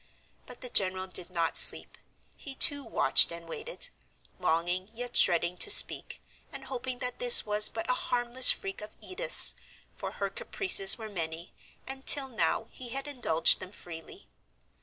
But 0.47 0.61
the 0.61 0.69
general 0.69 1.05
did 1.05 1.29
not 1.29 1.55
sleep; 1.55 1.95
he 2.35 2.55
too 2.55 2.83
watched 2.83 3.31
and 3.31 3.47
waited, 3.47 3.89
longing 4.39 4.89
yet 4.95 5.13
dreading 5.13 5.57
to 5.57 5.69
speak, 5.69 6.23
and 6.51 6.63
hoping 6.65 6.97
that 6.97 7.19
this 7.19 7.45
was 7.45 7.69
but 7.69 7.87
a 7.87 7.93
harmless 8.09 8.49
freak 8.49 8.81
of 8.81 8.95
Edith's, 8.99 9.53
for 9.95 10.13
her 10.13 10.31
caprices 10.31 10.97
were 10.97 11.07
many, 11.07 11.53
and 11.85 12.03
till 12.07 12.29
now 12.29 12.65
he 12.71 12.89
had 12.89 13.07
indulged 13.07 13.59
them 13.59 13.71
freely. 13.71 14.27